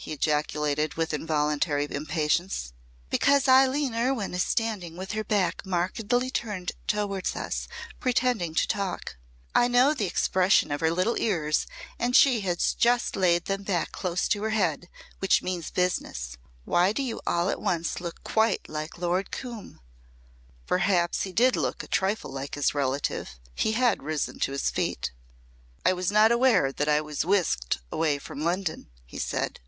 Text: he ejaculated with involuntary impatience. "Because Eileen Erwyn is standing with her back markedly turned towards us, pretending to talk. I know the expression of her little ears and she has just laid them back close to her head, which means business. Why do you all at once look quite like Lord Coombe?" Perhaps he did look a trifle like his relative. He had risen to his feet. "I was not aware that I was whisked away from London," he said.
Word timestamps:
he 0.00 0.12
ejaculated 0.12 0.94
with 0.94 1.12
involuntary 1.12 1.86
impatience. 1.90 2.72
"Because 3.10 3.48
Eileen 3.48 3.96
Erwyn 3.96 4.32
is 4.32 4.44
standing 4.44 4.96
with 4.96 5.10
her 5.12 5.24
back 5.24 5.66
markedly 5.66 6.30
turned 6.30 6.70
towards 6.86 7.34
us, 7.34 7.66
pretending 7.98 8.54
to 8.54 8.68
talk. 8.68 9.16
I 9.56 9.66
know 9.66 9.92
the 9.94 10.06
expression 10.06 10.70
of 10.70 10.80
her 10.80 10.92
little 10.92 11.18
ears 11.18 11.66
and 11.98 12.14
she 12.14 12.42
has 12.42 12.74
just 12.74 13.16
laid 13.16 13.46
them 13.46 13.64
back 13.64 13.90
close 13.90 14.28
to 14.28 14.42
her 14.44 14.50
head, 14.50 14.88
which 15.18 15.42
means 15.42 15.72
business. 15.72 16.36
Why 16.64 16.92
do 16.92 17.02
you 17.02 17.20
all 17.26 17.50
at 17.50 17.60
once 17.60 18.00
look 18.00 18.22
quite 18.22 18.68
like 18.68 18.98
Lord 18.98 19.32
Coombe?" 19.32 19.80
Perhaps 20.68 21.22
he 21.22 21.32
did 21.32 21.56
look 21.56 21.82
a 21.82 21.88
trifle 21.88 22.30
like 22.30 22.54
his 22.54 22.72
relative. 22.72 23.30
He 23.52 23.72
had 23.72 24.04
risen 24.04 24.38
to 24.38 24.52
his 24.52 24.70
feet. 24.70 25.10
"I 25.84 25.92
was 25.92 26.12
not 26.12 26.30
aware 26.30 26.70
that 26.70 26.88
I 26.88 27.00
was 27.00 27.24
whisked 27.24 27.78
away 27.90 28.20
from 28.20 28.40
London," 28.44 28.90
he 29.04 29.18
said. 29.18 29.58